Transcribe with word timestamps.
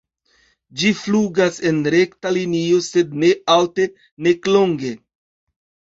Ĝi 0.83 0.87
flugas 1.01 1.59
en 1.71 1.83
rekta 1.95 2.33
linio, 2.39 2.81
sed 2.89 3.15
ne 3.25 3.31
alte 3.57 3.87
nek 4.29 4.51
longe. 4.57 4.95